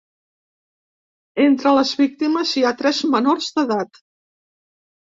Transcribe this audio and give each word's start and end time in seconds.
Entre 1.45 1.75
les 1.81 1.93
víctimes, 2.01 2.55
hi 2.55 2.65
ha 2.71 2.75
tres 2.83 3.05
menors 3.13 3.55
d’edat. 3.61 4.07